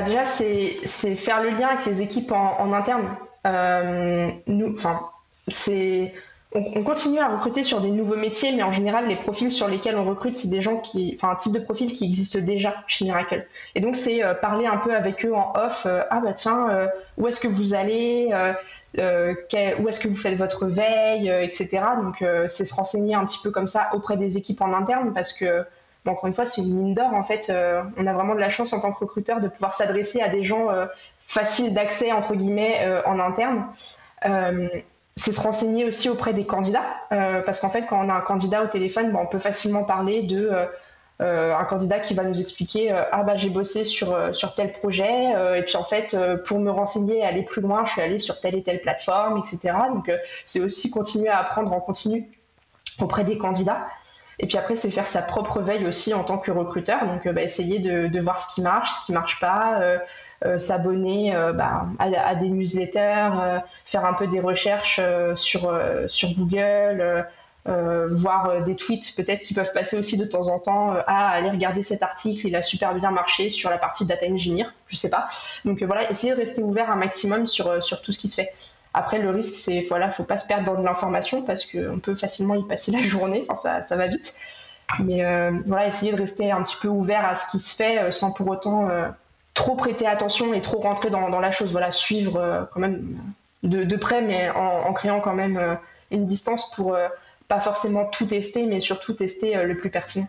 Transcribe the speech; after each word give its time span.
bah 0.00 0.02
Déjà, 0.02 0.24
c'est 0.24 1.14
faire 1.16 1.42
le 1.42 1.50
lien 1.50 1.68
avec 1.68 1.86
les 1.86 2.02
équipes 2.02 2.32
en, 2.32 2.72
interne. 2.72 3.16
nous, 4.46 4.74
enfin, 4.74 5.00
c'est 5.48 6.12
on, 6.56 6.82
continue 6.82 7.18
à 7.18 7.28
recruter 7.28 7.62
sur 7.62 7.80
des 7.80 7.90
nouveaux 7.90 8.16
métiers, 8.16 8.52
mais 8.52 8.62
en 8.62 8.72
général, 8.72 9.08
les 9.08 9.16
profils 9.16 9.50
sur 9.50 9.68
lesquels 9.68 9.96
on 9.96 10.04
recrute, 10.04 10.36
c'est 10.36 10.48
des 10.48 10.60
gens 10.60 10.78
qui, 10.78 11.16
enfin, 11.16 11.32
un 11.32 11.36
type 11.36 11.52
de 11.52 11.58
profil 11.58 11.92
qui 11.92 12.04
existe 12.04 12.36
déjà 12.36 12.76
chez 12.86 13.04
Miracle. 13.04 13.46
Et 13.74 13.80
donc, 13.80 13.96
c'est 13.96 14.24
euh, 14.24 14.34
parler 14.34 14.66
un 14.66 14.78
peu 14.78 14.94
avec 14.94 15.24
eux 15.24 15.34
en 15.34 15.52
off. 15.54 15.86
Euh, 15.86 16.02
ah 16.10 16.20
bah 16.20 16.32
tiens, 16.32 16.70
euh, 16.70 16.86
où 17.18 17.26
est-ce 17.28 17.40
que 17.40 17.48
vous 17.48 17.74
allez 17.74 18.32
Où 18.94 19.88
est-ce 19.88 20.00
que 20.00 20.08
vous 20.08 20.16
faites 20.16 20.38
votre 20.38 20.66
veille, 20.66 21.28
etc. 21.28 21.80
Donc, 22.02 22.24
c'est 22.48 22.64
se 22.64 22.74
renseigner 22.74 23.14
un 23.14 23.26
petit 23.26 23.40
peu 23.42 23.50
comme 23.50 23.66
ça 23.66 23.90
auprès 23.92 24.16
des 24.16 24.38
équipes 24.38 24.62
en 24.62 24.72
interne, 24.72 25.12
parce 25.12 25.32
que 25.32 25.64
encore 26.08 26.26
une 26.26 26.34
fois, 26.34 26.46
c'est 26.46 26.62
une 26.62 26.74
mine 26.74 26.94
d'or. 26.94 27.14
En 27.14 27.24
fait, 27.24 27.52
on 27.96 28.06
a 28.06 28.12
vraiment 28.12 28.34
de 28.34 28.40
la 28.40 28.50
chance 28.50 28.72
en 28.72 28.80
tant 28.80 28.92
que 28.92 28.98
recruteur 28.98 29.40
de 29.40 29.48
pouvoir 29.48 29.74
s'adresser 29.74 30.20
à 30.20 30.28
des 30.28 30.42
gens 30.42 30.68
faciles 31.20 31.74
d'accès 31.74 32.12
entre 32.12 32.34
guillemets 32.34 32.86
en 33.06 33.18
interne 33.18 33.66
c'est 35.16 35.32
se 35.32 35.40
renseigner 35.40 35.86
aussi 35.86 36.10
auprès 36.10 36.34
des 36.34 36.44
candidats, 36.44 36.84
euh, 37.10 37.40
parce 37.40 37.60
qu'en 37.60 37.70
fait, 37.70 37.86
quand 37.86 38.04
on 38.04 38.10
a 38.10 38.14
un 38.14 38.20
candidat 38.20 38.62
au 38.62 38.66
téléphone, 38.66 39.16
on 39.16 39.26
peut 39.26 39.38
facilement 39.38 39.82
parler 39.82 40.22
de 40.22 40.48
euh, 40.48 40.66
euh, 41.22 41.56
un 41.56 41.64
candidat 41.64 42.00
qui 42.00 42.12
va 42.12 42.24
nous 42.24 42.38
expliquer 42.38 42.90
ah 42.90 43.22
bah 43.22 43.36
j'ai 43.36 43.48
bossé 43.48 43.86
sur 43.86 44.36
sur 44.36 44.54
tel 44.54 44.72
projet 44.72 45.32
et 45.56 45.62
puis 45.62 45.76
en 45.76 45.82
fait 45.82 46.14
pour 46.44 46.58
me 46.58 46.70
renseigner 46.70 47.20
et 47.20 47.22
aller 47.22 47.42
plus 47.42 47.62
loin, 47.62 47.86
je 47.86 47.92
suis 47.92 48.02
allé 48.02 48.18
sur 48.18 48.38
telle 48.42 48.54
et 48.54 48.62
telle 48.62 48.82
plateforme, 48.82 49.38
etc. 49.38 49.74
Donc 49.88 50.12
c'est 50.44 50.60
aussi 50.60 50.90
continuer 50.90 51.30
à 51.30 51.38
apprendre 51.38 51.72
en 51.72 51.80
continu 51.80 52.28
auprès 53.00 53.24
des 53.24 53.38
candidats. 53.38 53.86
Et 54.38 54.46
puis 54.46 54.58
après, 54.58 54.76
c'est 54.76 54.90
faire 54.90 55.06
sa 55.06 55.22
propre 55.22 55.60
veille 55.60 55.86
aussi 55.86 56.12
en 56.14 56.24
tant 56.24 56.38
que 56.38 56.50
recruteur. 56.50 57.06
Donc, 57.06 57.26
bah, 57.28 57.42
essayer 57.42 57.78
de, 57.78 58.20
voir 58.20 58.40
ce 58.40 58.54
qui 58.54 58.60
marche, 58.60 58.90
ce 58.90 59.06
qui 59.06 59.12
marche 59.12 59.40
pas, 59.40 59.98
euh, 60.44 60.58
s'abonner 60.58 61.34
euh, 61.34 61.54
bah, 61.54 61.86
à, 61.98 62.34
des 62.34 62.50
newsletters, 62.50 63.30
euh, 63.40 63.58
faire 63.86 64.04
un 64.04 64.12
peu 64.12 64.26
des 64.26 64.40
recherches 64.40 65.00
sur, 65.34 65.72
Google. 66.36 67.26
voir 67.64 68.62
des 68.62 68.76
tweets 68.76 69.16
peut-être 69.16 69.42
qui 69.42 69.54
peuvent 69.54 69.72
passer 69.72 69.98
aussi 69.98 70.18
de 70.18 70.26
temps 70.26 70.48
en 70.48 70.60
temps 70.60 70.94
à 71.06 71.28
aller 71.30 71.50
regarder 71.50 71.82
cet 71.82 72.02
article, 72.02 72.46
il 72.46 72.54
a 72.54 72.62
super 72.62 72.94
bien 72.94 73.10
marché 73.10 73.48
sur 73.50 73.70
la 73.70 73.78
partie 73.78 74.04
data 74.04 74.26
engineer, 74.26 74.66
je 74.88 74.96
sais 74.96 75.10
pas. 75.10 75.26
Donc 75.64 75.82
voilà, 75.82 76.10
essayer 76.10 76.34
de 76.34 76.38
rester 76.38 76.62
ouvert 76.62 76.90
un 76.90 76.96
maximum 76.96 77.46
sur 77.46 77.80
tout 77.80 78.12
ce 78.12 78.18
qui 78.18 78.28
se 78.28 78.34
fait. 78.36 78.52
Après, 78.94 79.18
le 79.18 79.30
risque, 79.30 79.54
c'est 79.56 79.86
voilà, 79.88 80.10
faut 80.10 80.24
pas 80.24 80.36
se 80.36 80.46
perdre 80.46 80.72
dans 80.72 80.80
de 80.80 80.84
l'information 80.84 81.42
parce 81.42 81.66
qu'on 81.66 81.98
peut 81.98 82.14
facilement 82.14 82.54
y 82.54 82.66
passer 82.66 82.92
la 82.92 83.02
journée, 83.02 83.44
enfin, 83.48 83.60
ça, 83.60 83.82
ça 83.82 83.96
va 83.96 84.06
vite. 84.06 84.34
Mais 85.00 85.22
voilà, 85.66 85.88
essayer 85.88 86.12
de 86.12 86.18
rester 86.18 86.52
un 86.52 86.62
petit 86.62 86.76
peu 86.80 86.88
ouvert 86.88 87.26
à 87.26 87.34
ce 87.34 87.50
qui 87.50 87.58
se 87.58 87.74
fait 87.74 88.12
sans 88.12 88.30
pour 88.30 88.48
autant 88.48 88.88
trop 89.56 89.74
prêter 89.74 90.06
attention 90.06 90.54
et 90.54 90.62
trop 90.62 90.78
rentrer 90.78 91.10
dans, 91.10 91.40
la 91.40 91.50
chose. 91.50 91.72
Voilà, 91.72 91.90
suivre 91.90 92.36
euh, 92.36 92.62
quand 92.72 92.78
même 92.78 93.18
de, 93.64 93.96
près, 93.96 94.22
mais 94.22 94.50
en, 94.50 94.92
créant 94.92 95.20
quand 95.20 95.34
même 95.34 95.56
euh, 95.56 95.74
une 96.12 96.24
distance 96.24 96.70
pour 96.76 96.94
euh, 96.94 97.08
pas 97.48 97.58
forcément 97.58 98.04
tout 98.04 98.26
tester, 98.26 98.64
mais 98.64 98.78
surtout 98.78 99.14
tester 99.14 99.60
le 99.64 99.76
plus 99.76 99.90
pertinent. 99.90 100.28